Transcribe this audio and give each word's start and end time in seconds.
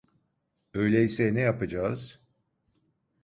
Öyleyse 0.73 1.33
ne 1.35 1.39
yapacağız? 1.39 2.21